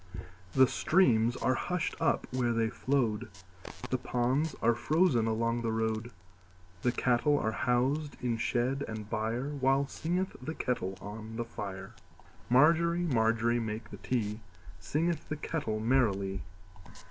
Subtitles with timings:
[0.53, 3.29] The streams are hushed up where they flowed,
[3.91, 6.09] The ponds are frozen along the road,
[6.81, 11.93] The cattle are housed in shed and byreWhile singeth the kettle on the fire.
[12.49, 14.39] Margery, Margery, make the tea,
[14.79, 16.41] Singeth the kettle merrily.